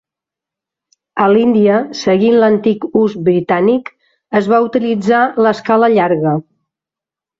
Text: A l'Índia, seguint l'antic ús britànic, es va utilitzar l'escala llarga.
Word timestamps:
A 1.25 1.27
l'Índia, 1.33 1.75
seguint 1.99 2.37
l'antic 2.43 2.87
ús 3.01 3.17
britànic, 3.27 3.93
es 4.41 4.49
va 4.55 4.63
utilitzar 4.71 5.21
l'escala 5.45 5.95
llarga. 5.99 6.35